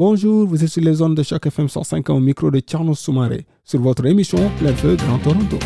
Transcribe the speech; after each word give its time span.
Bonjour, 0.00 0.46
vous 0.46 0.64
êtes 0.64 0.70
sur 0.70 0.82
les 0.82 0.94
zones 0.94 1.14
de 1.14 1.22
chaque 1.22 1.44
FM 1.44 1.68
105 1.68 2.08
au 2.08 2.20
micro 2.20 2.50
de 2.50 2.60
Tcherno 2.60 2.94
Soumaré 2.94 3.44
sur 3.62 3.82
votre 3.82 4.06
émission 4.06 4.50
Feu 4.76 4.96
Grand 4.96 5.18
Toronto. 5.18 5.58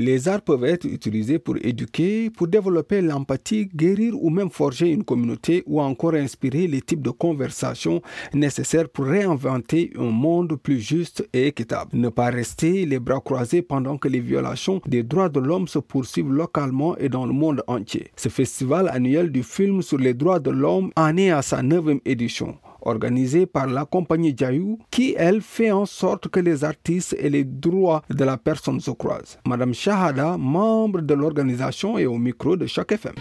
Les 0.00 0.28
arts 0.28 0.40
peuvent 0.40 0.64
être 0.64 0.86
utilisés 0.86 1.38
pour 1.38 1.56
éduquer, 1.60 2.30
pour 2.30 2.48
développer 2.48 3.02
l'empathie, 3.02 3.66
guérir 3.66 4.14
ou 4.18 4.30
même 4.30 4.48
forger 4.48 4.88
une 4.88 5.04
communauté 5.04 5.62
ou 5.66 5.78
encore 5.78 6.14
inspirer 6.14 6.66
les 6.66 6.80
types 6.80 7.02
de 7.02 7.10
conversations 7.10 8.00
nécessaires 8.32 8.88
pour 8.88 9.04
réinventer 9.04 9.92
un 9.98 10.10
monde 10.10 10.56
plus 10.56 10.80
juste 10.80 11.28
et 11.34 11.48
équitable. 11.48 11.90
Ne 11.92 12.08
pas 12.08 12.30
rester 12.30 12.86
les 12.86 12.98
bras 12.98 13.20
croisés 13.20 13.60
pendant 13.60 13.98
que 13.98 14.08
les 14.08 14.20
violations 14.20 14.80
des 14.86 15.02
droits 15.02 15.28
de 15.28 15.38
l'homme 15.40 15.68
se 15.68 15.78
poursuivent 15.78 16.32
localement 16.32 16.96
et 16.96 17.10
dans 17.10 17.26
le 17.26 17.34
monde 17.34 17.62
entier. 17.66 18.10
Ce 18.16 18.30
festival 18.30 18.88
annuel 18.88 19.30
du 19.30 19.42
film 19.42 19.82
sur 19.82 19.98
les 19.98 20.14
droits 20.14 20.40
de 20.40 20.50
l'homme 20.50 20.92
en 20.96 21.14
est 21.18 21.30
à 21.30 21.42
sa 21.42 21.62
neuvième 21.62 22.00
édition 22.06 22.56
organisée 22.82 23.46
par 23.46 23.66
la 23.66 23.84
compagnie 23.84 24.34
Jayou, 24.36 24.78
qui, 24.90 25.14
elle, 25.16 25.40
fait 25.40 25.70
en 25.70 25.86
sorte 25.86 26.28
que 26.28 26.40
les 26.40 26.64
artistes 26.64 27.16
et 27.18 27.30
les 27.30 27.44
droits 27.44 28.02
de 28.10 28.24
la 28.24 28.36
personne 28.36 28.80
se 28.80 28.90
croisent. 28.90 29.38
Madame 29.46 29.74
Shahada, 29.74 30.36
membre 30.36 31.00
de 31.00 31.14
l'organisation, 31.14 31.98
est 31.98 32.06
au 32.06 32.18
micro 32.18 32.56
de 32.56 32.66
chaque 32.66 32.92
FM. 32.92 33.14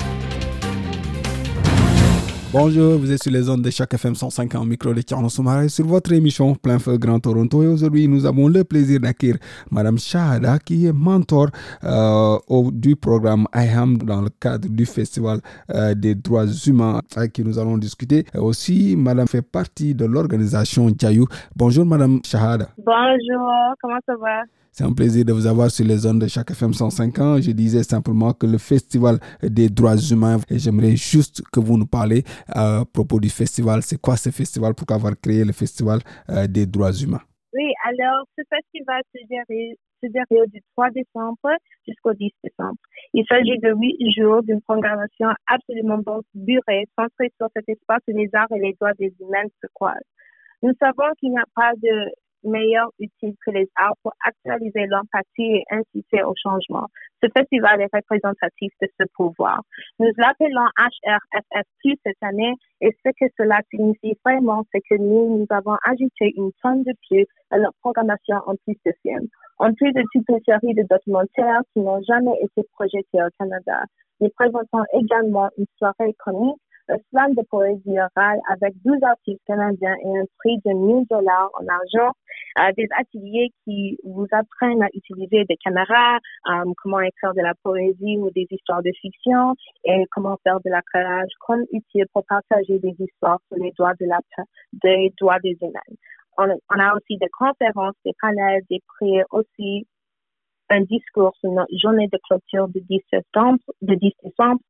Bonjour, 2.51 2.97
vous 2.97 3.11
êtes 3.11 3.21
sur 3.21 3.31
les 3.31 3.47
ondes 3.47 3.61
de 3.61 3.69
chaque 3.69 3.93
FM 3.93 4.15
105 4.15 4.55
en 4.55 4.65
micro 4.65 4.91
de 4.91 5.01
Soumaré 5.29 5.69
sur 5.69 5.85
votre 5.85 6.11
émission 6.13 6.55
Plein 6.55 6.79
Feu 6.79 6.97
Grand 6.97 7.19
Toronto. 7.19 7.61
Et 7.61 7.67
aujourd'hui, 7.67 8.07
nous 8.07 8.25
avons 8.25 8.47
le 8.47 8.63
plaisir 8.63 8.99
d'accueillir 8.99 9.35
Madame 9.69 9.99
Shahada 9.99 10.57
qui 10.57 10.87
est 10.87 10.91
mentor 10.91 11.49
euh, 11.83 12.39
du 12.71 12.95
programme 12.95 13.45
IHAM 13.53 13.99
dans 13.99 14.21
le 14.21 14.29
cadre 14.39 14.67
du 14.67 14.87
Festival 14.87 15.41
euh, 15.69 15.93
des 15.93 16.15
droits 16.15 16.47
humains 16.65 17.01
avec 17.15 17.33
qui 17.33 17.43
nous 17.43 17.59
allons 17.59 17.77
discuter. 17.77 18.25
Et 18.33 18.39
aussi, 18.39 18.95
Madame 18.97 19.27
fait 19.27 19.43
partie 19.43 19.93
de 19.93 20.05
l'organisation 20.05 20.89
Jayou. 20.97 21.27
Bonjour 21.55 21.85
Madame 21.85 22.19
Shahada. 22.25 22.69
Bonjour, 22.79 23.75
comment 23.79 23.99
ça 24.07 24.15
va? 24.19 24.58
C'est 24.79 24.85
un 24.85 24.93
plaisir 24.93 25.25
de 25.25 25.33
vous 25.33 25.45
avoir 25.45 25.69
sur 25.69 25.85
les 25.85 25.97
zones 25.97 26.19
de 26.19 26.27
chaque 26.27 26.51
FM 26.51 26.71
105 26.71 27.19
ans. 27.19 27.35
Je 27.35 27.51
disais 27.51 27.83
simplement 27.83 28.31
que 28.31 28.47
le 28.47 28.57
Festival 28.57 29.19
des 29.43 29.67
droits 29.67 29.97
humains, 29.97 30.37
et 30.49 30.57
j'aimerais 30.57 30.95
juste 30.95 31.41
que 31.51 31.59
vous 31.59 31.77
nous 31.77 31.85
parlez 31.85 32.23
à 32.47 32.85
propos 32.93 33.19
du 33.19 33.27
festival. 33.27 33.81
C'est 33.81 33.99
quoi 33.99 34.15
ce 34.15 34.29
festival? 34.29 34.75
Pourquoi 34.75 34.95
avoir 34.95 35.19
créé 35.19 35.43
le 35.43 35.51
Festival 35.51 35.99
euh, 36.29 36.47
des 36.47 36.65
droits 36.65 36.93
humains? 36.93 37.19
Oui, 37.51 37.67
alors 37.89 38.23
ce 38.37 38.43
festival 38.47 39.01
se 39.13 39.19
déroule, 40.07 40.47
du 40.47 40.61
3 40.77 40.91
décembre 40.91 41.51
jusqu'au 41.85 42.13
10 42.13 42.31
décembre. 42.41 42.79
Il 43.13 43.25
s'agit 43.27 43.59
de 43.59 43.73
huit 43.75 43.99
jours 44.17 44.43
d'une 44.43 44.61
programmation 44.61 45.27
absolument 45.47 45.99
durée, 46.33 46.87
centrée 46.97 47.33
sur 47.35 47.49
cet 47.53 47.67
espace 47.67 47.99
où 48.07 48.15
les 48.15 48.29
arts 48.31 48.47
et 48.55 48.59
les 48.59 48.77
droits 48.79 48.93
des 48.97 49.11
humains 49.19 49.49
se 49.61 49.67
croisent. 49.73 50.07
Nous 50.63 50.71
savons 50.79 51.11
qu'il 51.19 51.31
n'y 51.31 51.37
a 51.37 51.49
pas 51.53 51.73
de 51.83 52.11
meilleur 52.43 52.89
outil 52.99 53.35
que 53.45 53.51
les 53.51 53.69
arts 53.75 53.95
pour 54.03 54.13
actualiser 54.25 54.85
l'empathie 54.87 55.57
et 55.57 55.63
inciter 55.71 56.23
au 56.23 56.33
changement. 56.41 56.87
Ce 57.21 57.27
festival 57.35 57.81
est 57.81 57.93
représentatif 57.93 58.71
de 58.81 58.87
ce 58.99 59.05
pouvoir. 59.15 59.61
Nous 59.99 60.11
l'appelons 60.17 60.67
HRFF 60.77 61.67
cette 62.05 62.23
année 62.23 62.53
et 62.81 62.95
ce 63.05 63.09
que 63.11 63.31
cela 63.37 63.59
signifie 63.69 64.17
vraiment, 64.25 64.63
c'est 64.71 64.81
que 64.89 64.95
nous, 64.95 65.39
nous 65.39 65.47
avons 65.49 65.77
ajouté 65.85 66.33
une 66.37 66.51
tonne 66.63 66.83
de 66.83 66.93
plus 67.09 67.25
à 67.51 67.57
notre 67.57 67.77
programmation 67.81 68.37
en 68.45 68.55
plus 68.65 68.77
de 68.85 68.93
films. 69.01 69.27
En 69.57 69.73
plus 69.73 69.91
de 69.91 70.03
toute 70.13 70.29
une 70.29 70.39
série 70.45 70.73
de 70.73 70.83
documentaires 70.89 71.61
qui 71.73 71.81
n'ont 71.81 72.01
jamais 72.03 72.37
été 72.41 72.67
projetés 72.73 73.21
au 73.21 73.29
Canada. 73.37 73.83
Nous 74.21 74.29
présentons 74.35 74.83
également 74.93 75.49
une 75.57 75.65
soirée 75.77 76.13
comique 76.19 76.61
un 76.89 76.97
slam 77.09 77.33
de 77.35 77.43
poésie 77.49 77.99
orale 77.99 78.39
avec 78.49 78.73
12 78.83 78.97
artistes 79.03 79.41
canadiens 79.45 79.95
et 80.03 80.19
un 80.19 80.25
prix 80.39 80.57
de 80.65 80.73
1000 80.73 81.05
dollars 81.09 81.49
en 81.59 81.67
argent, 81.67 82.11
euh, 82.57 82.71
des 82.77 82.87
ateliers 82.97 83.51
qui 83.63 83.97
vous 84.03 84.27
apprennent 84.31 84.81
à 84.81 84.87
utiliser 84.93 85.45
des 85.45 85.57
caméras, 85.57 86.17
euh, 86.49 86.73
comment 86.81 86.99
écrire 86.99 87.33
de 87.33 87.41
la 87.41 87.53
poésie 87.63 88.17
ou 88.17 88.29
des 88.31 88.47
histoires 88.49 88.81
de 88.81 88.91
fiction 88.99 89.55
et 89.83 90.05
comment 90.11 90.37
faire 90.43 90.59
de 90.65 90.69
la 90.69 90.81
collage 90.91 91.29
comme 91.45 91.63
utile 91.71 92.05
pour 92.13 92.25
partager 92.25 92.79
des 92.79 92.95
histoires 92.99 93.39
sur 93.47 93.61
les 93.63 93.71
droits 93.77 93.93
de 93.99 94.05
la, 94.05 94.19
des 94.73 95.13
droits 95.19 95.39
des 95.39 95.57
humains. 95.61 95.95
On, 96.37 96.47
on 96.47 96.79
a 96.79 96.95
aussi 96.95 97.17
des 97.17 97.29
conférences, 97.29 97.95
des 98.05 98.13
panels, 98.21 98.61
des 98.69 98.81
prix 98.87 99.21
aussi 99.31 99.87
un 100.69 100.81
discours 100.81 101.33
sur 101.39 101.51
notre 101.51 101.75
journée 101.81 102.07
de 102.07 102.19
clôture 102.27 102.67
de 102.67 102.79
10 102.79 102.99
septembre, 103.11 103.59
de 103.81 103.95
10 103.95 104.11
décembre 104.23 104.61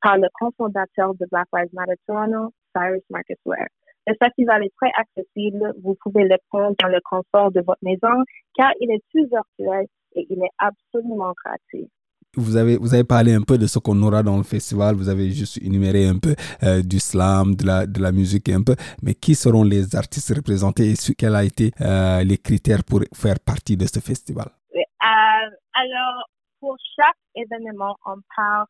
par 0.00 0.18
le 0.18 0.28
cofondateur 0.34 1.14
de 1.14 1.26
Black 1.30 1.46
Lives 1.54 1.70
Matter 1.72 1.94
Toronto, 2.06 2.52
Cyrus 2.74 3.02
Marcus 3.10 3.38
Ware. 3.44 3.68
Le 4.06 4.14
festival 4.20 4.64
est 4.64 4.72
très 4.80 4.90
accessible. 4.96 5.72
Vous 5.82 5.96
pouvez 6.02 6.24
le 6.24 6.36
prendre 6.50 6.74
dans 6.80 6.88
le 6.88 7.00
confort 7.04 7.52
de 7.52 7.60
votre 7.60 7.82
maison 7.82 8.24
car 8.54 8.70
il 8.80 8.90
est 8.90 9.02
tout 9.12 9.28
virtuel 9.30 9.86
et 10.14 10.26
il 10.28 10.42
est 10.42 10.54
absolument 10.58 11.32
gratuit. 11.44 11.88
Vous 12.34 12.56
avez, 12.56 12.78
vous 12.78 12.94
avez 12.94 13.04
parlé 13.04 13.34
un 13.34 13.42
peu 13.42 13.58
de 13.58 13.66
ce 13.66 13.78
qu'on 13.78 14.00
aura 14.02 14.22
dans 14.22 14.38
le 14.38 14.42
festival, 14.42 14.94
vous 14.94 15.10
avez 15.10 15.30
juste 15.30 15.58
énuméré 15.62 16.06
un 16.08 16.18
peu 16.18 16.34
euh, 16.62 16.80
du 16.80 16.98
slam, 16.98 17.54
de 17.54 17.66
la, 17.66 17.86
de 17.86 18.00
la 18.00 18.10
musique 18.10 18.48
un 18.48 18.62
peu, 18.62 18.74
mais 19.02 19.12
qui 19.14 19.34
seront 19.34 19.64
les 19.64 19.94
artistes 19.94 20.34
représentés 20.34 20.92
et 20.92 21.14
quels 21.14 21.34
ont 21.34 21.40
été 21.40 21.72
euh, 21.82 22.24
les 22.24 22.38
critères 22.38 22.84
pour 22.84 23.00
faire 23.14 23.38
partie 23.38 23.76
de 23.76 23.84
ce 23.84 24.00
festival? 24.00 24.46
Euh, 24.74 25.50
alors, 25.74 26.24
pour 26.58 26.74
chaque 26.96 27.20
événement, 27.34 27.96
on 28.06 28.16
parle 28.34 28.64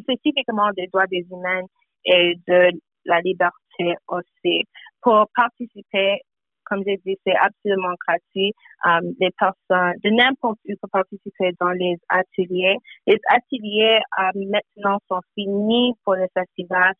spécifiquement 0.00 0.70
des 0.76 0.88
droits 0.88 1.06
des 1.06 1.24
humains 1.30 1.62
et 2.06 2.34
de 2.48 2.72
la 3.04 3.20
liberté 3.20 3.94
aussi. 4.08 4.64
Pour 5.02 5.26
participer, 5.34 6.20
comme 6.64 6.82
j'ai 6.86 6.98
dit, 7.04 7.16
c'est 7.26 7.36
absolument 7.36 7.94
gratuit. 8.06 8.52
Um, 8.84 9.12
les 9.20 9.30
personnes 9.38 9.94
de 10.02 10.10
n'importe 10.10 10.58
où 10.66 10.72
peuvent 10.80 10.90
participer 10.90 11.52
dans 11.60 11.70
les 11.70 11.96
ateliers. 12.08 12.76
Les 13.06 13.18
ateliers 13.28 14.00
um, 14.18 14.48
maintenant 14.48 14.98
sont 15.08 15.20
finis 15.34 15.92
pour 16.04 16.14
le 16.14 16.26
festival 16.34 16.92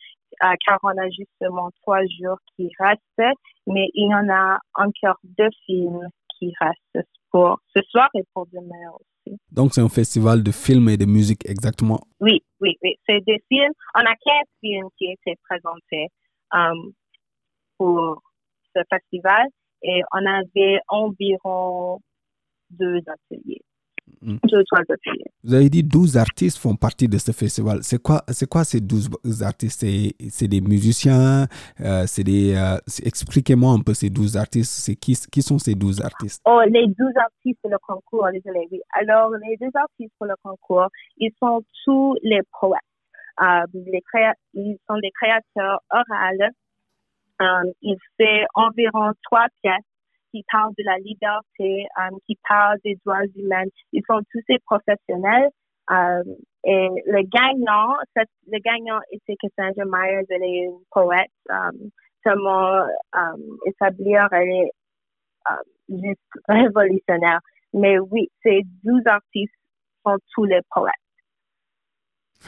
uh, 0.43 0.55
car 0.67 0.79
on 0.83 0.89
a 0.89 1.09
justement 1.11 1.71
trois 1.83 2.03
jours 2.21 2.39
qui 2.57 2.69
restent, 2.79 3.37
mais 3.67 3.89
il 3.95 4.11
y 4.11 4.15
en 4.15 4.29
a 4.29 4.59
encore 4.75 5.19
deux 5.23 5.51
films 5.67 6.09
qui 6.39 6.53
restent 6.61 7.09
pour 7.31 7.59
ce 7.75 7.83
soir 7.91 8.09
et 8.15 8.23
pour 8.33 8.47
demain 8.53 8.91
aussi. 8.95 9.37
Donc, 9.51 9.73
c'est 9.73 9.81
un 9.81 9.89
festival 9.89 10.43
de 10.43 10.53
films 10.53 10.89
et 10.89 10.97
de 10.97 11.07
musique, 11.07 11.49
exactement. 11.49 12.01
Oui, 12.21 12.43
oui. 12.65 12.97
C'est 13.07 13.21
des 13.25 13.43
films. 13.49 13.73
On 13.95 14.01
a 14.01 14.15
15 14.15 14.17
films 14.61 14.89
qui 14.97 15.13
étaient 15.13 15.39
présentés 15.49 16.09
um, 16.53 16.93
pour 17.79 18.23
ce 18.75 18.83
festival 18.91 19.47
et 19.83 20.03
on 20.13 20.25
avait 20.27 20.81
environ 20.89 22.01
deux 22.71 23.01
ateliers. 23.07 23.63
Mm. 24.21 24.37
Vous 25.45 25.55
avez 25.55 25.69
dit 25.69 25.83
12 25.83 26.17
artistes 26.17 26.59
font 26.59 26.77
partie 26.77 27.09
de 27.09 27.19
ce 27.19 27.33
festival. 27.33 27.79
C'est 27.83 28.03
quoi, 28.03 28.23
c'est 28.29 28.49
quoi 28.49 28.65
ces 28.65 28.81
12 28.81 29.11
artistes? 29.43 29.85
C'est 30.31 30.49
des 30.49 30.61
musiciens 30.61 31.47
euh, 31.81 32.05
c'est 32.07 32.25
des, 32.25 32.55
euh, 32.55 32.79
Expliquez-moi 33.05 33.73
un 33.73 33.81
peu 33.81 33.95
ces 33.95 34.11
12 34.11 34.37
artistes. 34.37 34.73
C'est 34.73 34.95
qui, 34.95 35.15
qui 35.31 35.43
sont 35.43 35.59
ces 35.59 35.75
12 35.75 36.01
artistes? 36.03 36.43
Oh, 36.47 36.61
les 36.67 36.87
12 36.87 36.97
artistes 37.17 37.59
pour 37.61 37.71
le 37.71 37.79
concours, 37.79 38.29
désolé, 38.33 38.67
oui. 38.71 38.81
Alors, 38.93 39.31
les 39.31 39.57
12 39.61 39.71
artistes 39.75 40.13
pour 40.19 40.27
le 40.27 40.35
concours, 40.43 40.89
ils 41.19 41.33
sont 41.43 41.63
tous 41.85 42.17
les 42.23 42.41
poètes. 42.61 42.81
Euh, 43.43 43.67
les 43.75 44.03
ils 44.55 44.79
sont 44.89 44.99
des 44.99 45.11
créateurs 45.11 45.81
orales. 45.91 46.51
ils 47.83 47.97
font 48.19 48.47
environ 48.55 49.13
trois 49.25 49.47
pièces 49.63 49.83
qui 50.35 50.45
parlent 50.51 50.75
de 50.77 50.85
la 50.85 50.99
liberté, 50.99 51.87
um, 51.97 52.19
qui 52.27 52.37
parlent 52.49 52.79
des 52.85 52.99
droits 53.05 53.25
humains. 53.37 53.71
Ils 53.93 54.03
sont 54.09 54.21
tous 54.33 54.41
ces 54.49 54.59
professionnels. 54.67 55.49
Um, 55.89 56.25
et 56.65 56.89
le 57.07 57.23
gagnant, 57.23 57.95
le 58.17 58.59
gagnant 58.59 58.99
était 59.13 59.37
Cassandra 59.37 59.85
Myers, 59.85 60.27
elle 60.29 60.43
est 60.43 60.65
une 60.65 60.81
poète. 60.91 61.31
Um, 61.49 61.91
seulement 62.25 62.87
um, 63.13 63.59
établir, 63.67 64.27
elle 64.33 64.49
est 64.49 64.71
juste 65.89 66.21
révolutionnaire. 66.49 67.41
Mais 67.75 67.99
oui, 67.99 68.31
ces 68.43 68.63
12 68.83 69.03
artistes 69.07 69.55
sont 70.05 70.17
tous 70.35 70.45
les 70.45 70.61
poètes. 70.71 70.95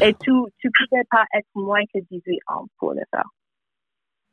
Et 0.00 0.14
tu 0.14 0.30
ne 0.30 0.86
pouvais 0.88 1.04
pas 1.10 1.24
être 1.34 1.48
moins 1.54 1.82
que 1.92 2.00
18 2.10 2.40
ans 2.48 2.66
pour 2.78 2.92
le 2.92 3.02
faire. 3.10 3.28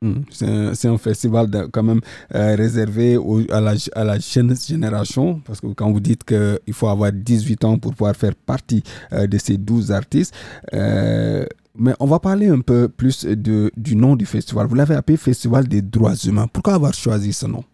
Hmm. 0.04 0.20
C'est 0.30 0.88
un, 0.88 0.98
festival 0.98 1.48
quand 1.72 1.82
même 1.82 2.02
euh, 2.34 2.54
réservé 2.56 3.16
à, 3.50 3.60
la, 3.62 3.72
à, 3.94 4.04
la, 4.04 4.18
jeune 4.18 4.54
génération, 4.54 5.40
parce 5.40 5.62
que 5.62 5.68
quand 5.68 5.90
vous 5.90 6.00
dites 6.00 6.24
qu'il 6.24 6.74
faut 6.74 6.88
avoir 6.88 7.10
18 7.10 7.64
ans 7.64 7.78
pour 7.78 7.92
pouvoir 7.92 8.14
faire 8.14 8.34
partie 8.34 8.82
euh, 9.14 9.26
de 9.26 9.38
ces 9.38 9.56
12 9.56 9.92
artistes, 9.92 10.34
euh, 10.74 11.46
mais 11.74 11.92
on 12.00 12.06
va 12.06 12.18
parler 12.18 12.48
un 12.48 12.60
peu 12.60 12.90
plus 12.90 13.24
de, 13.24 13.70
du 13.78 13.96
nom 13.96 14.14
du 14.14 14.26
festival. 14.26 14.66
Vous 14.66 14.74
l'avez 14.74 14.94
appelé 14.94 15.16
Festival 15.16 15.66
des 15.66 15.80
droits 15.80 16.16
humains. 16.16 16.48
Pourquoi 16.52 16.74
avoir 16.74 16.92
choisi 16.92 17.32
ce 17.32 17.46
nom? 17.46 17.64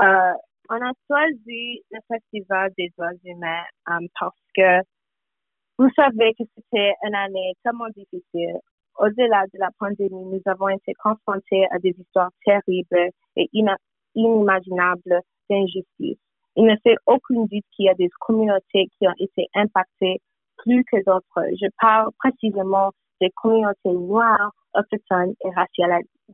On 0.00 0.76
a 0.82 0.92
choisi 1.06 1.82
le 1.92 1.98
Festival 2.08 2.72
des 2.76 2.90
droits 2.98 3.12
humains 3.24 3.62
parce 4.18 4.34
que 4.56 4.80
vous 5.78 5.90
savez 5.94 6.34
que 6.36 6.42
c'était 6.56 6.92
une 7.06 7.14
année 7.14 7.52
tellement 7.62 7.88
difficile 7.96 8.58
au-delà 8.98 9.44
de 9.52 9.58
la 9.58 9.70
pandémie, 9.78 10.24
nous 10.24 10.42
avons 10.46 10.68
été 10.68 10.92
confrontés 11.02 11.66
à 11.70 11.78
des 11.78 11.94
histoires 11.98 12.30
terribles 12.44 13.10
et 13.36 13.48
inimaginables 14.14 15.20
d'injustice. 15.48 16.18
Il 16.56 16.64
ne 16.64 16.76
fait 16.82 16.96
aucune 17.06 17.46
doute 17.46 17.64
qu'il 17.74 17.86
y 17.86 17.88
a 17.88 17.94
des 17.94 18.08
communautés 18.20 18.88
qui 18.98 19.06
ont 19.06 19.14
été 19.18 19.48
impactées 19.54 20.20
plus 20.58 20.84
que 20.84 20.96
d'autres. 21.04 21.46
Je 21.60 21.68
parle 21.80 22.10
précisément 22.18 22.90
des 23.20 23.30
communautés 23.36 23.92
noires, 23.92 24.52
autochtones 24.74 25.34
et 25.44 25.50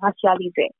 racialisées. 0.00 0.70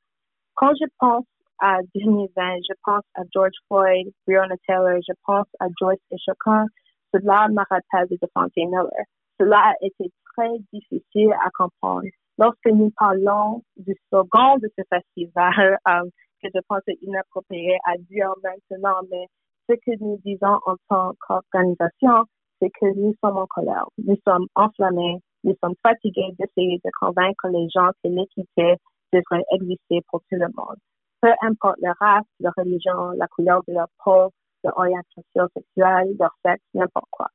Quand 0.55 0.73
je 0.81 0.87
pense 0.99 1.25
à 1.59 1.79
2020, 1.95 2.57
je 2.69 2.75
pense 2.85 3.05
à 3.15 3.23
George 3.33 3.57
Floyd, 3.69 4.09
Breonna 4.27 4.57
Taylor, 4.67 5.01
je 5.07 5.13
pense 5.25 5.47
à 5.61 5.67
Joyce 5.81 6.01
et 6.11 6.19
chacun. 6.19 6.67
Cela 7.13 7.49
me 7.49 7.63
rappelle 7.71 8.09
de 8.11 8.19
Devontae 8.21 8.67
Miller. 8.67 9.07
Cela 9.39 9.59
a 9.59 9.75
été 9.81 10.11
très 10.37 10.59
difficile 10.73 11.33
à 11.45 11.51
comprendre. 11.55 12.07
Lorsque 12.39 12.67
nous 12.67 12.91
parlons 12.99 13.63
du 13.77 13.95
slogan 14.09 14.59
de 14.61 14.71
ce 14.77 14.83
festival, 14.91 15.79
euh, 15.89 16.03
que 16.43 16.49
je 16.55 16.61
pense 16.69 16.83
inapproprié 17.03 17.79
à 17.87 17.97
dire 18.11 18.33
maintenant, 18.43 19.01
mais 19.11 19.27
ce 19.69 19.75
que 19.75 20.05
nous 20.05 20.21
disons 20.25 20.59
en 20.67 20.77
tant 20.89 21.13
qu'organisation, 21.21 22.25
c'est 22.61 22.71
que 22.71 22.87
nous 22.95 23.15
sommes 23.23 23.39
en 23.39 23.47
colère, 23.47 23.87
nous 23.99 24.17
sommes 24.27 24.47
enflammés, 24.55 25.21
nous 25.45 25.55
sommes 25.63 25.75
fatigués 25.83 26.35
d'essayer 26.39 26.79
de 26.85 26.91
convaincre 27.01 27.49
les 27.49 27.69
gens 27.75 27.91
que 28.03 28.09
l'équité 28.09 28.77
devrait 29.13 29.45
exister 29.53 30.03
pour 30.09 30.21
tout 30.21 30.39
le 30.39 30.49
monde. 30.57 30.77
Peu 31.21 31.33
importe 31.43 31.79
leur 31.81 31.95
race, 32.01 32.25
leur 32.41 32.53
religion, 32.57 33.11
la 33.17 33.27
couleur 33.29 33.63
de 33.67 33.75
leur 33.75 33.89
peau, 34.05 34.31
leur 34.65 34.79
orientation 34.79 35.49
sexuelle, 35.55 36.15
leur 36.19 36.35
sexe, 36.45 36.63
n'importe 36.75 37.07
quoi. 37.11 37.29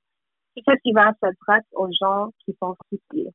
Ce 0.57 0.61
festival 0.69 1.13
s'adresse 1.21 1.65
aux 1.73 1.89
gens 1.99 2.29
qui 2.43 2.55
sont 2.61 2.75
souciés, 2.89 3.31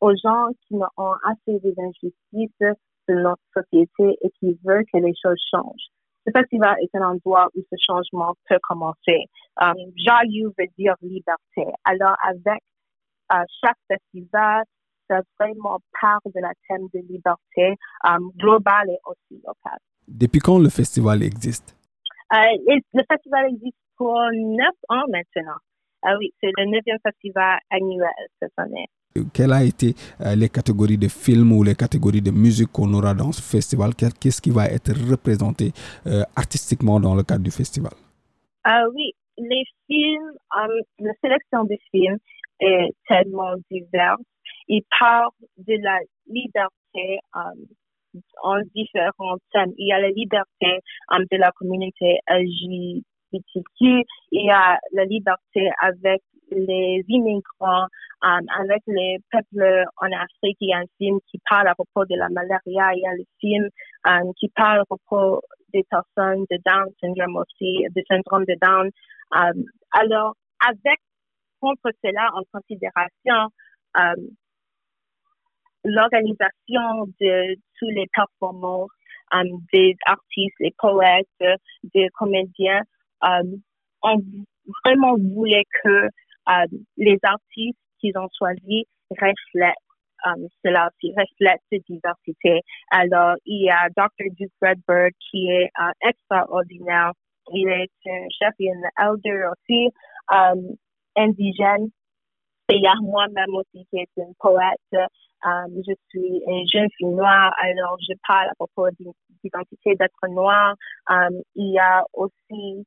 aux 0.00 0.14
gens 0.16 0.48
qui 0.66 0.74
ont 0.74 1.12
assez 1.24 1.58
des 1.60 1.74
injustices 1.78 2.76
de 3.08 3.14
notre 3.14 3.42
société 3.54 4.18
et 4.22 4.30
qui 4.38 4.58
veulent 4.64 4.84
que 4.92 4.98
les 4.98 5.14
choses 5.22 5.40
changent. 5.50 5.88
Ce 6.26 6.32
festival 6.38 6.76
est 6.82 6.94
un 6.96 7.08
endroit 7.08 7.48
où 7.54 7.60
ce 7.70 7.76
changement 7.86 8.34
peut 8.48 8.58
commencer. 8.62 9.24
Um, 9.60 9.74
veut 9.76 10.66
dire 10.78 10.94
liberté. 11.02 11.64
Alors, 11.84 12.16
avec 12.22 12.62
euh, 13.32 13.44
chaque 13.62 13.78
festival, 13.88 14.64
ça 15.08 15.20
vraiment 15.38 15.78
part 16.00 16.20
de 16.26 16.40
la 16.40 16.52
thème 16.68 16.86
de 16.94 17.00
liberté 17.08 17.76
um, 18.04 18.30
globale 18.36 18.90
et 18.90 18.98
aussi 19.06 19.42
locale. 19.46 19.78
Depuis 20.06 20.40
quand 20.40 20.58
le 20.58 20.68
festival 20.68 21.22
existe? 21.22 21.76
Euh, 22.32 22.36
le 22.94 23.02
festival 23.10 23.46
existe 23.46 23.76
pour 23.96 24.18
neuf 24.32 24.74
ans 24.90 25.04
maintenant. 25.10 25.56
Ah 26.02 26.16
oui, 26.18 26.32
c'est 26.40 26.50
le 26.56 26.64
neuvième 26.66 26.98
festival 27.02 27.58
annuel 27.70 28.10
cette 28.40 28.52
année. 28.56 28.86
Quelles 29.32 29.52
ont 29.52 29.60
été 29.60 29.94
euh, 30.20 30.34
les 30.36 30.48
catégories 30.48 30.98
de 30.98 31.08
films 31.08 31.52
ou 31.52 31.62
les 31.62 31.74
catégories 31.74 32.22
de 32.22 32.30
musique 32.30 32.70
qu'on 32.70 32.92
aura 32.94 33.14
dans 33.14 33.32
ce 33.32 33.42
festival? 33.42 33.94
Qu'est-ce 33.94 34.40
qui 34.40 34.50
va 34.50 34.66
être 34.66 34.92
représenté 35.10 35.72
euh, 36.06 36.22
artistiquement 36.36 37.00
dans 37.00 37.14
le 37.14 37.22
cadre 37.22 37.42
du 37.42 37.50
festival? 37.50 37.92
Ah 38.64 38.84
oui, 38.94 39.12
les 39.38 39.64
films, 39.86 40.32
um, 40.56 40.70
la 41.00 41.12
sélection 41.22 41.64
des 41.64 41.78
films 41.90 42.18
est 42.60 42.90
tellement 43.08 43.54
diverse. 43.70 44.22
Ils 44.68 44.82
parlent 44.98 45.30
de 45.56 45.74
la 45.82 45.98
liberté 46.26 47.18
um, 47.34 48.22
en 48.42 48.60
différents 48.74 49.38
thèmes. 49.52 49.72
Il 49.78 49.88
y 49.88 49.92
a 49.92 50.00
la 50.00 50.10
liberté 50.10 50.80
um, 51.10 51.24
de 51.30 51.36
la 51.38 51.50
communauté 51.52 52.18
Il 53.32 54.04
y 54.30 54.50
a 54.50 54.78
la 54.92 55.04
liberté 55.04 55.70
avec 55.80 56.22
les 56.50 57.04
immigrants, 57.08 57.86
um, 58.22 58.46
avec 58.58 58.82
les 58.86 59.18
peuples 59.30 59.84
en 59.98 60.12
Afrique. 60.12 60.56
Il 60.60 60.68
y 60.68 60.72
a 60.72 60.78
un 60.78 60.90
film 60.96 61.18
qui 61.30 61.38
parle 61.48 61.68
à 61.68 61.74
propos 61.74 62.04
de 62.06 62.16
la 62.16 62.28
malaria. 62.30 62.94
Il 62.94 63.00
y 63.02 63.06
a 63.06 63.14
le 63.14 63.24
film 63.40 63.68
qui 64.38 64.48
parle 64.48 64.80
à 64.80 64.84
propos 64.84 65.42
des 65.74 65.84
personnes 65.90 66.44
de 66.50 66.58
Down 66.64 66.88
syndrome 67.00 67.36
aussi, 67.36 67.84
du 67.94 68.02
syndrome 68.08 68.44
de 68.46 68.56
Down. 68.62 68.90
Um, 69.32 69.64
alors, 69.92 70.34
avec 70.66 70.98
contre 71.60 71.90
cela 72.02 72.30
en 72.34 72.42
considération, 72.52 73.50
l'organisation 75.84 77.06
de 77.20 77.54
tous 77.78 77.90
les 77.90 78.06
performances 78.14 78.90
des 79.72 79.96
artistes, 80.06 80.54
les 80.60 80.74
poètes, 80.78 81.26
des 81.94 82.08
comédiens, 82.18 82.80
euh, 82.80 82.97
on 83.22 84.16
vraiment 84.84 85.16
voulait 85.16 85.64
que 85.82 86.08
euh, 86.48 86.66
les 86.96 87.18
artistes 87.22 87.78
qu'ils 88.00 88.16
ont 88.16 88.28
choisis 88.38 88.84
reflètent 89.10 89.74
um, 90.26 90.46
cela 90.64 90.88
aussi, 90.88 91.12
reflètent 91.16 91.62
cette 91.70 91.84
diversité. 91.88 92.62
Alors, 92.90 93.34
il 93.44 93.64
y 93.64 93.70
a 93.70 93.88
Dr. 93.96 94.30
Duke 94.36 94.52
Redbird 94.62 95.12
qui 95.30 95.48
est 95.50 95.70
extraordinaire. 96.02 97.12
Il 97.52 97.68
est 97.68 97.90
un 98.06 98.26
chef 98.38 98.54
et 98.58 98.70
un 98.70 99.10
elder 99.10 99.46
aussi, 99.52 99.90
indigène. 101.16 101.88
Et 102.70 102.76
il 102.76 102.82
y 102.82 102.86
a 102.86 102.94
moi-même 103.00 103.54
aussi 103.54 103.86
qui 103.90 103.98
est 103.98 104.10
une 104.16 104.34
poète. 104.38 104.78
Je 104.92 105.92
suis 106.10 106.42
une 106.46 106.68
jeune 106.70 106.88
fille 106.98 107.06
noire, 107.06 107.54
alors 107.60 107.96
je 108.00 108.12
parle 108.26 108.48
à 108.48 108.54
propos 108.54 108.88
d'identité 109.42 109.94
d'être 109.94 110.28
noire. 110.28 110.74
Il 111.54 111.72
y 111.72 111.78
a 111.78 112.04
aussi 112.12 112.84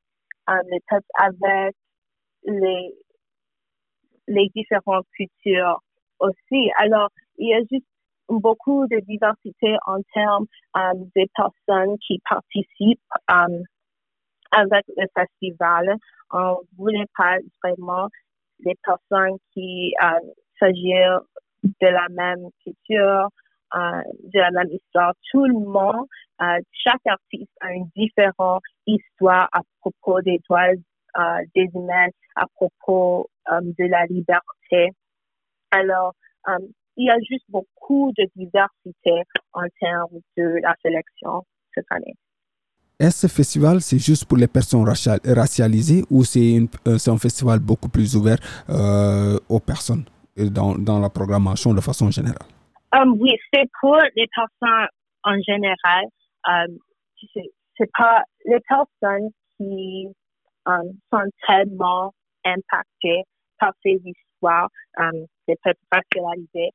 les 0.70 0.80
peuples 0.88 1.06
avec 1.14 1.74
les, 2.44 2.94
les 4.28 4.50
différentes 4.54 5.06
cultures 5.16 5.80
aussi. 6.18 6.70
Alors, 6.78 7.08
il 7.38 7.48
y 7.48 7.54
a 7.54 7.60
juste 7.70 7.86
beaucoup 8.28 8.86
de 8.88 9.00
diversité 9.00 9.76
en 9.86 9.98
termes 10.14 10.46
um, 10.74 11.08
des 11.14 11.28
personnes 11.34 11.96
qui 12.06 12.20
participent 12.28 13.00
um, 13.28 13.62
avec 14.52 14.84
le 14.96 15.06
festival. 15.14 15.96
On 16.32 16.58
voulait 16.76 17.06
pas 17.16 17.38
vraiment 17.62 18.08
des 18.60 18.76
personnes 18.84 19.36
qui 19.52 19.92
um, 20.00 20.20
s'agissent 20.58 21.26
de 21.62 21.86
la 21.86 22.08
même 22.10 22.48
culture, 22.62 23.28
de 23.74 24.38
la 24.38 24.50
même 24.50 24.70
histoire. 24.70 25.14
Tout 25.30 25.46
le 25.46 25.54
monde, 25.54 26.06
euh, 26.42 26.60
chaque 26.72 27.06
artiste 27.06 27.52
a 27.60 27.72
une 27.72 27.88
différente 27.96 28.62
histoire 28.86 29.48
à 29.52 29.60
propos 29.80 30.20
des 30.22 30.40
droits 30.48 30.70
euh, 31.18 31.20
des 31.54 31.68
humains, 31.74 32.08
à 32.36 32.46
propos 32.54 33.28
de 33.50 33.84
la 33.84 34.06
liberté. 34.06 34.90
Alors, 35.70 36.14
il 36.96 37.06
y 37.06 37.10
a 37.10 37.18
juste 37.28 37.44
beaucoup 37.48 38.12
de 38.16 38.24
diversité 38.36 39.22
en 39.52 39.64
termes 39.80 40.20
de 40.36 40.60
la 40.62 40.74
sélection 40.82 41.44
cette 41.74 41.86
année. 41.90 42.14
Est-ce 42.98 43.26
ce 43.26 43.34
festival, 43.34 43.80
c'est 43.80 43.98
juste 43.98 44.26
pour 44.26 44.38
les 44.38 44.46
personnes 44.46 44.86
racialisées 44.86 46.04
ou 46.10 46.24
c'est 46.24 46.58
un 46.86 47.18
festival 47.18 47.58
beaucoup 47.58 47.88
plus 47.88 48.16
ouvert 48.16 48.38
aux 49.48 49.60
personnes 49.60 50.04
dans, 50.36 50.76
dans 50.76 51.00
la 51.00 51.10
programmation 51.10 51.74
de 51.74 51.80
façon 51.80 52.10
générale? 52.10 52.46
Um, 52.94 53.16
oui, 53.20 53.32
c'est 53.52 53.68
pour 53.80 53.96
les 54.16 54.28
personnes 54.34 54.86
en 55.24 55.40
général. 55.40 56.04
Um, 56.46 56.78
c'est 57.76 57.90
pas 57.96 58.22
les 58.44 58.60
personnes 58.60 59.30
qui 59.56 60.08
um, 60.66 60.92
sont 61.12 61.30
tellement 61.46 62.12
impactées 62.44 63.22
par 63.58 63.72
ces 63.82 64.00
histoires 64.04 64.68
um, 64.98 65.26
peuples 65.46 65.78
racialisés 65.92 66.70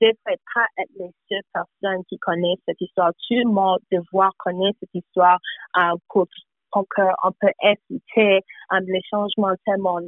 ne 0.00 0.06
devraient 0.08 0.40
pas 0.54 0.66
être 0.78 0.90
les 0.98 1.10
seules 1.28 1.42
personnes 1.52 2.04
qui 2.08 2.18
connaissent 2.18 2.62
cette 2.66 2.80
histoire. 2.80 3.10
Tout 3.28 3.34
le 3.34 3.50
monde 3.50 3.78
devoir 3.90 4.32
connaître 4.38 4.78
cette 4.80 4.94
histoire 4.94 5.38
um, 5.74 5.96
pour, 6.08 6.26
qu'on 6.70 6.84
peut 7.40 7.52
éviter 7.62 8.40
les 8.82 9.00
changements 9.10 9.54
tellement 9.64 10.00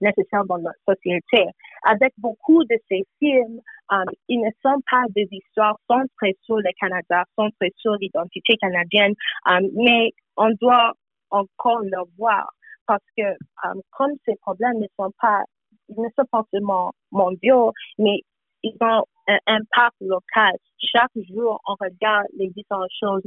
nécessaires 0.00 0.44
dans 0.46 0.58
notre 0.58 0.78
société. 0.88 1.46
Avec 1.84 2.12
beaucoup 2.18 2.62
de 2.64 2.76
ces 2.88 3.04
films, 3.18 3.60
um, 3.90 4.04
ils 4.28 4.40
ne 4.40 4.50
sont 4.62 4.80
pas 4.90 5.04
des 5.14 5.28
histoires 5.30 5.78
centrées 5.88 6.36
sur 6.42 6.56
le 6.56 6.70
Canada, 6.80 7.24
centrées 7.36 7.72
sur 7.76 7.94
l'identité 8.00 8.56
canadienne, 8.56 9.14
um, 9.46 9.68
mais 9.74 10.10
on 10.36 10.50
doit 10.60 10.92
encore 11.30 11.80
le 11.80 11.98
voir 12.16 12.50
parce 12.86 13.04
que 13.16 13.22
um, 13.64 13.80
comme 13.92 14.12
ces 14.26 14.36
problèmes 14.36 14.78
ne 14.78 14.86
sont 14.98 15.10
pas, 15.20 15.42
ils 15.88 16.00
ne 16.00 16.08
sont 16.18 16.26
pas 16.30 16.42
seulement 16.52 16.92
mondiaux, 17.12 17.72
mais 17.98 18.20
ils 18.62 18.76
ont 18.80 19.04
un 19.28 19.38
impact 19.46 19.96
local. 20.00 20.52
Chaque 20.78 21.10
jour, 21.28 21.60
on 21.66 21.74
regarde 21.80 22.26
les 22.36 22.48
différentes 22.50 22.90
choses 23.00 23.22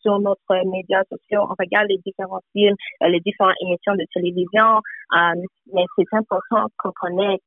sur 0.00 0.18
notre 0.20 0.70
médias 0.70 1.02
sociaux, 1.04 1.42
on 1.42 1.54
regarde 1.58 1.88
les 1.88 1.98
différents 2.04 2.40
films, 2.52 2.76
euh, 3.02 3.08
les 3.08 3.20
différentes 3.20 3.56
émissions 3.60 3.94
de 3.94 4.04
télévision, 4.12 4.80
euh, 5.12 5.42
mais 5.72 5.84
c'est 5.96 6.16
important 6.16 6.66
qu'on 6.78 6.92
connaisse 6.92 7.40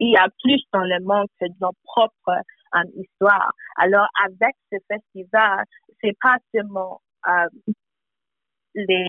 qu'il 0.00 0.12
y 0.12 0.16
a 0.16 0.28
plus 0.42 0.62
dans 0.72 0.84
le 0.84 1.04
monde 1.04 1.28
que 1.38 1.46
nos 1.60 1.72
propres 1.84 2.40
euh, 2.74 2.78
histoires. 2.96 3.52
Alors, 3.76 4.06
avec 4.24 4.54
ce 4.72 4.78
festival, 4.88 5.64
c'est 6.00 6.16
pas 6.20 6.38
seulement 6.54 7.00
les 8.74 9.06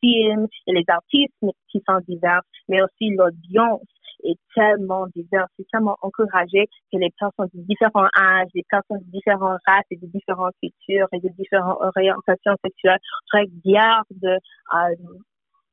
films 0.00 0.46
et 0.66 0.72
les 0.72 0.84
artistes 0.88 1.34
qui 1.70 1.82
sont 1.86 2.00
divers, 2.08 2.40
mais 2.68 2.82
aussi 2.82 3.10
l'audience 3.10 3.82
est 4.24 4.38
tellement 4.54 5.06
divers, 5.14 5.46
c'est 5.56 5.66
tellement 5.70 5.96
encouragé 6.02 6.66
que 6.92 6.98
les 6.98 7.10
personnes 7.18 7.50
de 7.54 7.62
différents 7.62 8.08
âges, 8.18 8.48
des 8.54 8.64
personnes 8.68 8.98
de 8.98 9.10
différentes 9.12 9.60
races 9.66 9.84
et 9.90 9.96
de 9.96 10.06
différentes 10.06 10.54
cultures 10.60 11.06
et 11.12 11.20
de 11.20 11.28
différentes 11.38 11.78
orientations 11.80 12.56
sexuelles 12.64 12.98
regardent 13.32 14.38
euh, 14.74 14.94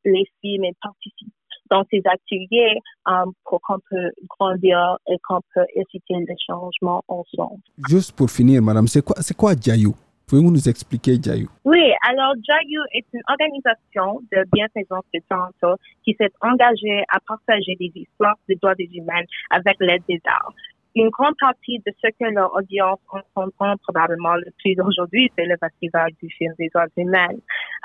les 0.03 0.25
films 0.41 0.65
et 0.65 0.73
participent 0.79 1.33
dans 1.69 1.83
ces 1.91 2.01
ateliers 2.05 2.79
euh, 3.07 3.25
pour 3.43 3.61
qu'on 3.61 3.79
peut 3.89 4.11
grandir 4.29 4.97
et 5.07 5.17
qu'on 5.27 5.41
peut 5.53 5.65
inciter 5.77 6.13
le 6.13 6.35
changement 6.45 7.03
ensemble. 7.07 7.61
Juste 7.89 8.13
pour 8.13 8.29
finir, 8.29 8.61
madame, 8.61 8.87
c'est 8.87 9.03
quoi, 9.03 9.15
c'est 9.19 9.35
quoi 9.35 9.55
Diayou? 9.55 9.95
Pouvez-vous 10.27 10.51
nous 10.51 10.69
expliquer 10.69 11.21
Jayu 11.21 11.47
Oui, 11.65 11.91
alors 12.01 12.33
Jayu 12.43 12.79
est 12.93 13.05
une 13.13 13.21
organisation 13.29 14.21
de 14.31 14.43
bienfaisance 14.51 15.03
de 15.13 15.19
Toronto 15.29 15.79
qui 16.03 16.15
s'est 16.19 16.31
engagée 16.41 17.03
à 17.09 17.19
partager 17.27 17.75
des 17.79 17.91
histoires 17.93 18.35
des 18.49 18.55
droits 18.55 18.73
des 18.73 18.89
humains 18.91 19.21
avec 19.51 19.75
l'aide 19.79 20.01
des 20.09 20.19
arts 20.25 20.51
une 20.95 21.09
grande 21.09 21.35
partie 21.39 21.79
de 21.79 21.91
ce 22.01 22.07
que 22.07 22.33
leur 22.33 22.53
audience 22.55 22.99
entend 23.35 23.75
probablement 23.83 24.35
le 24.35 24.47
plus 24.59 24.75
aujourd'hui, 24.81 25.29
c'est 25.37 25.45
le 25.45 25.55
festival 25.59 26.11
du 26.21 26.29
film 26.29 26.53
des 26.57 26.69
droits 26.73 26.87
humains. 26.95 27.35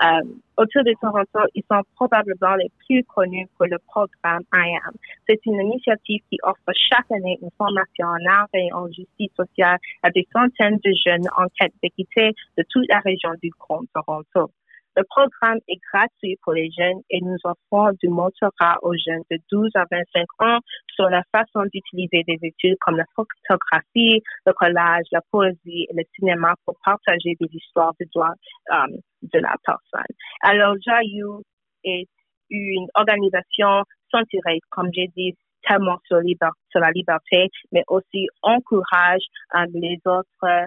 Euh, 0.03 0.23
autour 0.57 0.85
de 0.85 0.95
Toronto, 1.01 1.41
ils 1.55 1.65
sont 1.71 1.83
probablement 1.97 2.55
les 2.55 2.71
plus 2.87 3.03
connus 3.05 3.49
pour 3.57 3.67
le 3.67 3.79
programme 3.89 4.43
I 4.55 4.79
Am. 4.87 4.95
C'est 5.29 5.45
une 5.45 5.61
initiative 5.61 6.21
qui 6.31 6.39
offre 6.45 6.73
chaque 6.75 7.11
année 7.11 7.39
une 7.43 7.51
formation 7.59 8.07
en 8.07 8.31
art 8.31 8.49
et 8.55 8.73
en 8.73 8.87
justice 8.87 9.33
sociale 9.37 9.79
à 10.05 10.11
des 10.11 10.27
centaines 10.33 10.79
de 10.85 10.93
jeunes 11.05 11.29
en 11.37 11.47
quête 11.59 11.75
d'équité 11.83 12.33
de 12.57 12.65
toute 12.71 12.89
la 12.89 13.01
région 13.01 13.31
du 13.43 13.51
Grand 13.59 13.83
Toronto. 13.93 14.53
Le 15.01 15.07
programme 15.09 15.61
est 15.67 15.81
gratuit 15.91 16.37
pour 16.43 16.53
les 16.53 16.71
jeunes 16.79 17.01
et 17.09 17.23
nous 17.23 17.39
offrons 17.45 17.91
du 18.03 18.11
mentorat 18.11 18.77
aux 18.83 18.93
jeunes 18.93 19.23
de 19.31 19.39
12 19.51 19.71
à 19.75 19.87
25 19.91 20.27
ans 20.41 20.59
sur 20.95 21.09
la 21.09 21.23
façon 21.33 21.65
d'utiliser 21.73 22.23
des 22.29 22.39
études 22.43 22.77
comme 22.83 22.99
la 22.99 23.07
photographie, 23.17 24.21
le 24.45 24.53
collage, 24.53 25.07
la 25.11 25.23
poésie 25.31 25.87
et 25.89 25.95
le 25.95 26.03
cinéma 26.15 26.53
pour 26.67 26.77
partager 26.85 27.35
des 27.41 27.49
histoires 27.51 27.95
de 27.99 28.05
droit 28.15 28.35
um, 28.73 28.91
de 29.23 29.39
la 29.39 29.57
personne. 29.65 30.15
Alors, 30.43 30.75
JAYU 30.87 31.45
est 31.83 32.07
une 32.51 32.87
organisation 32.93 33.85
centrée, 34.11 34.61
comme 34.69 34.91
j'ai 34.93 35.09
dit, 35.17 35.35
tellement 35.67 35.97
sur, 36.09 36.19
la 36.19 36.91
liberté, 36.91 37.49
mais 37.73 37.85
aussi 37.89 38.29
encourage 38.43 39.23
um, 39.55 39.65
les 39.73 39.99
autres 40.05 40.67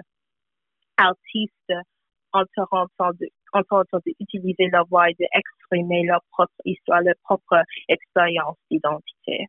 artistes 0.96 1.72
en 2.32 2.42
Toronto 2.56 3.16
de 3.20 3.28
en 3.54 3.62
d'utiliser 4.04 4.68
leur 4.70 4.86
voix 4.88 5.08
et 5.10 5.14
d'exprimer 5.18 6.04
leur 6.04 6.20
propre 6.32 6.52
histoire, 6.64 7.00
leur 7.02 7.14
propre 7.24 7.62
expérience 7.88 8.56
d'identité. 8.70 9.48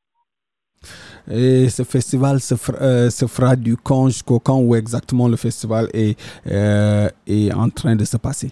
Et 1.29 1.69
ce 1.69 1.83
festival 1.83 2.39
se, 2.39 2.53
euh, 2.53 3.09
fera, 3.27 3.55
du 3.55 3.75
camp 3.77 4.07
jusqu'au 4.07 4.39
camp 4.39 4.59
où 4.59 4.75
exactement 4.75 5.27
le 5.27 5.37
festival 5.37 5.87
est, 5.93 6.19
euh, 6.47 7.09
est 7.25 7.51
en 7.51 7.69
train 7.69 7.95
de 7.95 8.05
se 8.05 8.17
passer? 8.17 8.51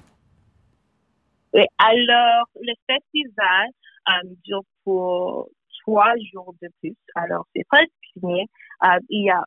Oui, 1.54 1.66
alors 1.78 2.48
le 2.60 2.74
festival 2.90 3.68
euh, 4.10 4.30
dure 4.44 4.64
pour 4.84 5.50
trois 5.84 6.14
jours 6.32 6.56
de 6.62 6.70
plus. 6.82 6.96
Alors 7.16 7.46
c'est 7.56 7.64
presque 7.68 7.92
fini. 8.14 8.48
il, 9.10 9.26
y 9.26 9.30
a, 9.30 9.44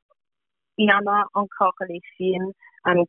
il 0.79 0.89
y 0.89 0.93
en 0.93 1.11
a 1.11 1.25
encore 1.35 1.75
les 1.89 2.01
films 2.17 2.53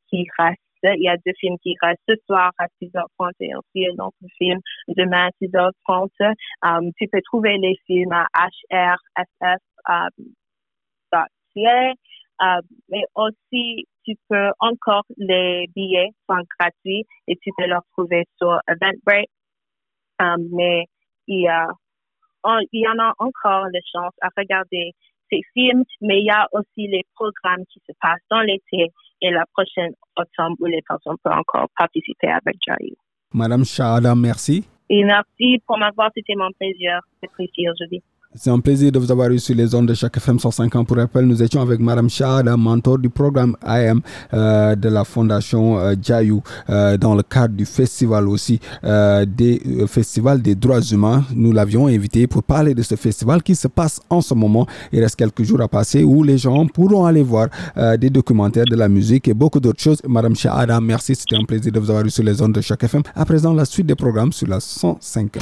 qui 0.10 0.26
restent 0.40 0.67
il 0.84 1.04
y 1.04 1.10
a 1.10 1.18
deux 1.26 1.34
films 1.40 1.58
qui 1.62 1.76
restent 1.82 2.02
ce 2.08 2.16
soir 2.26 2.52
à 2.58 2.68
6h30 2.82 3.32
et 3.40 3.56
aussi 3.56 3.88
un 3.88 4.04
autre 4.04 4.18
film 4.38 4.60
demain 4.88 5.28
à 5.28 5.32
6h30. 5.42 6.10
Um, 6.64 6.92
tu 6.98 7.08
peux 7.08 7.22
trouver 7.26 7.58
les 7.58 7.76
films 7.86 8.12
à 8.12 8.28
hrff.ca, 8.70 10.08
um, 12.40 12.62
mais 12.90 13.04
aussi 13.16 13.86
tu 14.06 14.16
peux 14.30 14.52
encore 14.60 15.04
les 15.18 15.68
billets 15.76 16.12
sont 16.30 16.44
gratuits 16.60 17.06
et 17.28 17.36
tu 17.42 17.52
peux 17.58 17.66
les 17.66 17.78
trouver 17.94 18.26
sur 18.38 18.60
Eventbrite. 18.68 19.30
Um, 20.20 20.48
mais 20.52 20.86
il 21.28 21.42
y 21.42 21.48
a 21.48 21.68
il 22.72 22.82
y 22.82 22.88
en 22.88 23.00
a 23.00 23.14
encore 23.20 23.68
la 23.74 23.80
chance 23.92 24.14
à 24.22 24.30
regarder 24.38 24.94
ces 25.30 25.42
films, 25.54 25.84
mais 26.02 26.20
il 26.20 26.26
y 26.26 26.32
a 26.32 26.48
aussi 26.54 26.88
les 26.88 27.04
programmes 27.16 27.66
qui 27.66 27.82
se 27.86 27.92
passent 28.00 28.24
dans 28.30 28.42
l'été 28.42 28.90
et 29.22 29.32
la 29.32 29.46
prochaine 29.54 29.94
automne 30.18 30.56
où 30.60 30.66
les 30.66 30.82
personnes 30.88 31.18
peuvent 31.24 31.34
encore 31.34 31.68
participer 31.78 32.28
avec 32.28 32.56
Jayu. 32.66 32.96
Madame 33.34 33.66
Shahada, 33.66 34.16
merci. 34.16 34.66
Et 34.90 35.04
merci 35.04 35.62
pour 35.66 35.78
m'avoir, 35.78 36.10
c'était 36.16 36.36
mon 36.36 36.52
plaisir 36.58 37.02
d'être 37.22 37.40
ici 37.40 37.70
aujourd'hui. 37.70 38.02
C'est 38.36 38.52
un 38.52 38.60
plaisir 38.60 38.92
de 38.92 39.00
vous 39.00 39.12
avoir 39.12 39.32
eu 39.32 39.40
sur 39.40 39.56
les 39.56 39.74
ondes 39.74 39.88
de 39.88 39.96
chaque 39.96 40.18
FM 40.18 40.38
150. 40.38 40.86
Pour 40.86 40.98
rappel, 40.98 41.26
nous 41.26 41.42
étions 41.42 41.60
avec 41.60 41.80
Madame 41.80 42.08
Shahada, 42.08 42.56
mentor 42.56 43.00
du 43.00 43.10
programme 43.10 43.56
IM 43.66 44.02
euh, 44.34 44.76
de 44.76 44.90
la 44.90 45.04
Fondation 45.06 45.80
euh, 45.80 45.96
Jayou 46.00 46.44
euh, 46.70 46.98
dans 46.98 47.16
le 47.16 47.24
cadre 47.24 47.56
du 47.56 47.66
festival 47.66 48.28
aussi 48.28 48.60
des 48.84 49.62
festival 49.88 50.42
des 50.42 50.54
droits 50.54 50.82
humains. 50.82 51.24
Nous 51.34 51.52
l'avions 51.52 51.88
invité 51.88 52.28
pour 52.28 52.44
parler 52.44 52.76
de 52.76 52.84
ce 52.84 52.96
festival 52.96 53.42
qui 53.42 53.56
se 53.56 53.68
passe 53.68 54.00
en 54.10 54.22
ce 54.22 54.34
moment. 54.36 54.68
Il 54.92 55.02
reste 55.02 55.16
quelques 55.16 55.44
jours 55.44 55.62
à 55.62 55.68
passer 55.68 56.04
où 56.04 56.22
les 56.22 56.38
gens 56.38 56.68
pourront 56.68 57.06
aller 57.06 57.24
voir 57.24 57.48
des 57.98 58.10
documentaires, 58.10 58.66
de 58.66 58.76
la 58.76 58.88
musique 58.88 59.28
et 59.28 59.34
beaucoup 59.34 59.60
d'autres 59.60 59.82
choses. 59.82 60.02
Madame 60.08 60.36
Shahada, 60.36 60.80
merci. 60.80 61.16
C'était 61.16 61.38
un 61.38 61.46
plaisir 61.46 61.72
de 61.72 61.80
vous 61.80 61.90
avoir 61.90 62.06
eu 62.06 62.10
sur 62.10 62.24
les 62.24 62.42
ondes 62.42 62.54
de 62.54 62.62
chaque 62.62 62.84
FM. 62.84 63.02
À 63.16 63.26
présent, 63.26 63.54
la 63.54 63.66
suite 63.66 63.88
des 63.88 63.96
programmes 63.96 64.32
sur 64.32 64.48
la 64.48 64.60
150. 64.60 65.42